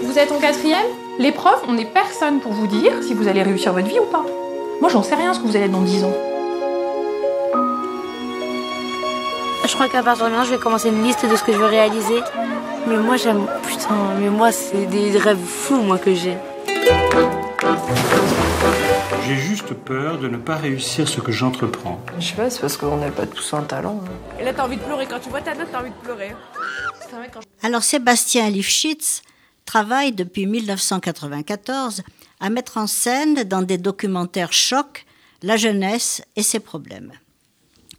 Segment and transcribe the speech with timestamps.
[0.00, 0.86] Vous êtes en quatrième?
[1.18, 4.06] Les profs, on n'est personne pour vous dire si vous allez réussir votre vie ou
[4.06, 4.24] pas.
[4.80, 6.12] Moi, j'en sais rien ce que vous allez être dans 10 ans.
[9.66, 11.58] Je crois qu'à partir de maintenant, je vais commencer une liste de ce que je
[11.58, 12.20] veux réaliser.
[12.86, 13.46] Mais moi, j'aime.
[13.66, 16.36] Putain, mais moi, c'est des rêves fous, moi, que j'ai.
[19.26, 22.00] J'ai juste peur de ne pas réussir ce que j'entreprends.
[22.18, 24.00] Je sais pas, c'est parce qu'on n'a pas tous un talent.
[24.04, 24.40] hein.
[24.40, 25.06] Et là, t'as envie de pleurer.
[25.08, 26.34] Quand tu vois ta note, t'as envie de pleurer.
[27.62, 29.22] Alors Sébastien Lifshitz
[29.64, 32.02] travaille depuis 1994
[32.40, 35.06] à mettre en scène dans des documentaires chocs
[35.42, 37.12] la jeunesse et ses problèmes.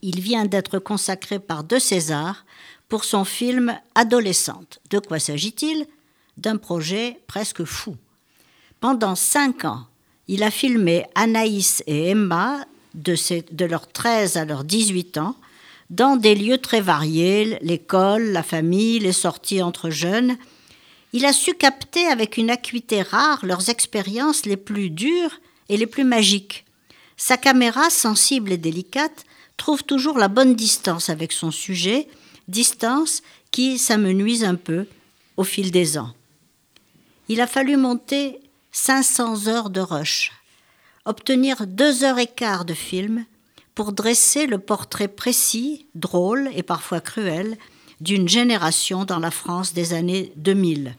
[0.01, 2.45] Il vient d'être consacré par deux Césars
[2.89, 4.79] pour son film Adolescente.
[4.89, 5.85] De quoi s'agit-il?
[6.37, 7.95] D'un projet presque fou.
[8.79, 9.85] Pendant cinq ans,
[10.27, 15.35] il a filmé Anaïs et Emma, de, ses- de leurs 13 à leurs 18 ans,
[15.89, 20.37] dans des lieux très variés, l'école, la famille, les sorties entre jeunes.
[21.15, 25.39] Il a su capter avec une acuité rare leurs expériences les plus dures
[25.69, 26.65] et les plus magiques.
[27.17, 32.07] Sa caméra, sensible et délicate, trouve toujours la bonne distance avec son sujet,
[32.47, 34.87] distance qui s'amenuise un peu
[35.37, 36.13] au fil des ans.
[37.29, 38.39] Il a fallu monter
[38.71, 40.31] 500 heures de rush,
[41.05, 43.25] obtenir deux heures et quart de film
[43.75, 47.57] pour dresser le portrait précis, drôle et parfois cruel
[48.01, 50.95] d'une génération dans la France des années 2000.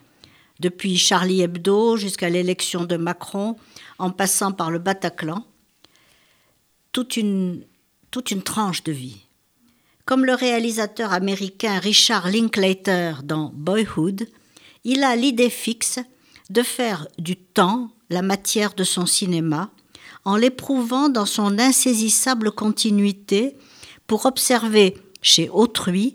[0.60, 3.56] Depuis Charlie Hebdo jusqu'à l'élection de Macron,
[3.98, 5.44] en passant par le Bataclan,
[6.92, 7.64] toute une,
[8.44, 9.22] tranche de vie.
[10.04, 14.28] Comme le réalisateur américain Richard Linklater dans Boyhood,
[14.84, 15.98] il a l'idée fixe
[16.50, 19.70] de faire du temps la matière de son cinéma
[20.24, 23.56] en l'éprouvant dans son insaisissable continuité
[24.06, 26.14] pour observer chez autrui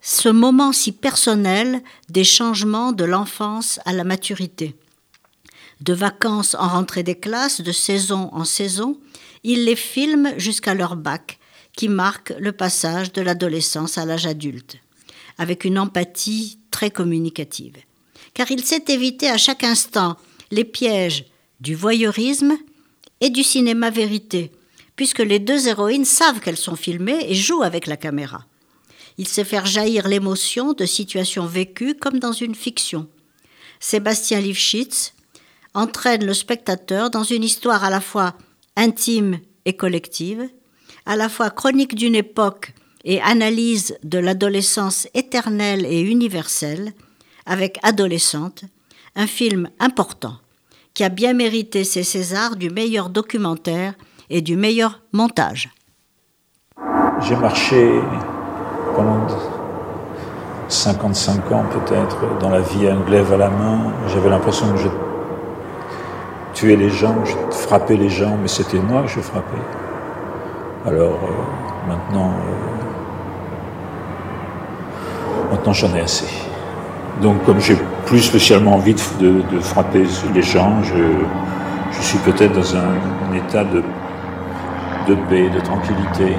[0.00, 4.76] ce moment si personnel des changements de l'enfance à la maturité.
[5.80, 8.98] De vacances en rentrée des classes, de saison en saison,
[9.44, 11.38] il les filme jusqu'à leur bac,
[11.76, 14.78] qui marque le passage de l'adolescence à l'âge adulte,
[15.36, 17.76] avec une empathie très communicative.
[18.34, 20.16] Car il sait éviter à chaque instant
[20.50, 21.26] les pièges
[21.60, 22.56] du voyeurisme
[23.20, 24.50] et du cinéma vérité,
[24.96, 28.44] puisque les deux héroïnes savent qu'elles sont filmées et jouent avec la caméra.
[29.18, 33.08] Il sait faire jaillir l'émotion de situations vécues comme dans une fiction.
[33.80, 35.12] Sébastien Lifshitz
[35.74, 38.34] entraîne le spectateur dans une histoire à la fois
[38.76, 40.48] intime et collective,
[41.04, 42.72] à la fois chronique d'une époque
[43.04, 46.92] et analyse de l'adolescence éternelle et universelle,
[47.44, 48.64] avec Adolescente,
[49.16, 50.36] un film important
[50.94, 53.94] qui a bien mérité ses Césars du meilleur documentaire
[54.30, 55.70] et du meilleur montage.
[57.20, 58.00] J'ai marché
[58.98, 59.28] pendant
[60.68, 63.78] 55 ans peut-être dans la vie un glaive à la main.
[64.08, 64.88] J'avais l'impression que je
[66.52, 69.64] tuais les gens, je frappais les gens, mais c'était moi que je frappais.
[70.84, 72.32] Alors euh, maintenant,
[75.50, 76.26] euh, maintenant j'en ai assez.
[77.22, 77.76] Donc comme j'ai
[78.06, 80.04] plus spécialement envie de, frapper
[80.34, 82.94] les gens, je, suis peut-être dans un,
[83.30, 83.82] un état de,
[85.08, 86.36] de paix, de tranquillité.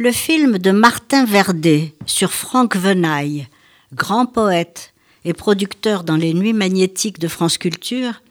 [0.00, 3.48] Le film de Martin Verdet sur Franck Venaille,
[3.92, 4.94] grand poète
[5.24, 8.22] et producteur dans les Nuits magnétiques de France Culture,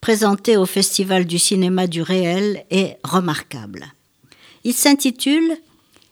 [0.00, 3.92] présenté au Festival du cinéma du réel, est remarquable.
[4.62, 5.56] Il s'intitule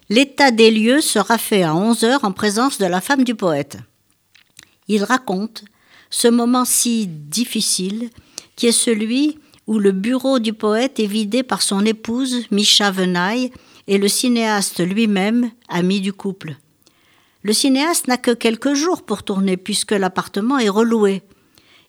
[0.09, 3.79] L'état des lieux sera fait à 11 heures en présence de la femme du poète.
[4.89, 5.63] Il raconte
[6.11, 8.11] ce moment si difficile
[8.57, 9.39] qui est celui
[9.69, 13.53] où le bureau du poète est vidé par son épouse, Micha Venaille,
[13.89, 16.57] et le cinéaste lui-même, ami du couple.
[17.43, 21.23] Le cinéaste n'a que quelques jours pour tourner puisque l'appartement est reloué.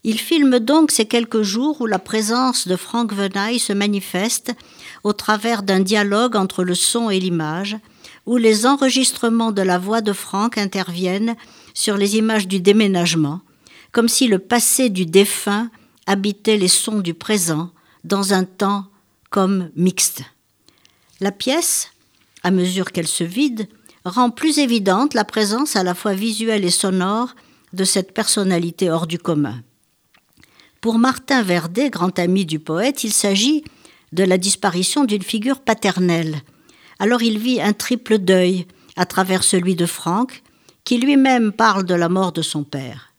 [0.05, 4.53] Il filme donc ces quelques jours où la présence de Franck Venaille se manifeste
[5.03, 7.77] au travers d'un dialogue entre le son et l'image,
[8.25, 11.35] où les enregistrements de la voix de Franck interviennent
[11.73, 13.41] sur les images du déménagement,
[13.91, 15.69] comme si le passé du défunt
[16.05, 17.71] habitait les sons du présent
[18.05, 18.85] dans un temps
[19.29, 20.23] comme mixte.
[21.21, 21.91] La pièce,
[22.43, 23.67] à mesure qu'elle se vide,
[24.05, 27.35] rend plus évidente la présence à la fois visuelle et sonore
[27.73, 29.61] de cette personnalité hors du commun.
[30.81, 33.63] Pour Martin Verdet, grand ami du poète, il s'agit
[34.13, 36.41] de la disparition d'une figure paternelle.
[36.99, 38.65] Alors il vit un triple deuil
[38.95, 40.41] à travers celui de Franck,
[40.83, 43.13] qui lui-même parle de la mort de son père.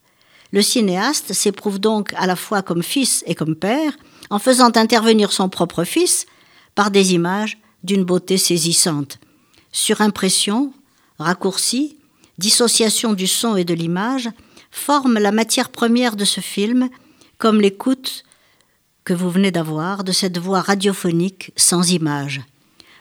[0.52, 3.92] Le cinéaste s'éprouve donc à la fois comme fils et comme père,
[4.30, 6.26] en faisant intervenir son propre fils
[6.74, 9.18] par des images d'une beauté saisissante.
[9.72, 10.72] Surimpression,
[11.18, 11.96] raccourci,
[12.38, 14.28] dissociation du son et de l'image
[14.70, 16.88] forment la matière première de ce film,
[17.38, 18.24] comme l'écoute
[19.04, 22.42] que vous venez d'avoir de cette voix radiophonique sans image.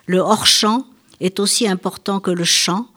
[0.06, 0.86] Le hors-champ
[1.20, 2.88] est aussi important que le chant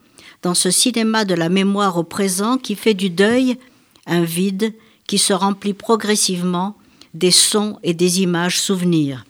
[0.42, 3.58] dans ce cinéma de la mémoire au présent qui fait du deuil
[4.06, 4.74] un vide
[5.06, 6.76] qui se remplit progressivement
[7.14, 9.24] des sons et des images souvenirs.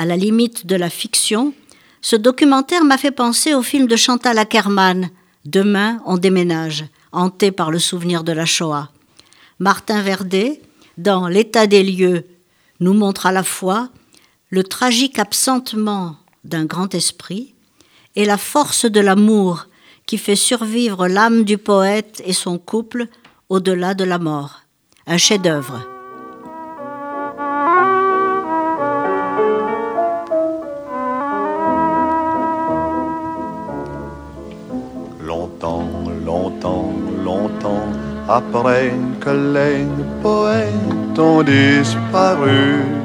[0.00, 1.52] À la limite de la fiction,
[2.00, 5.10] ce documentaire m'a fait penser au film de Chantal Ackerman,
[5.44, 8.88] Demain on déménage, hanté par le souvenir de la Shoah.
[9.58, 10.62] Martin Verdet,
[10.96, 12.24] dans L'état des lieux,
[12.80, 13.90] nous montre à la fois
[14.48, 17.52] le tragique absentement d'un grand esprit
[18.16, 19.66] et la force de l'amour
[20.06, 23.06] qui fait survivre l'âme du poète et son couple
[23.50, 24.60] au-delà de la mort.
[25.06, 25.99] Un chef-d'œuvre.
[38.30, 39.86] Après que les
[40.22, 42.99] poètes ont disparu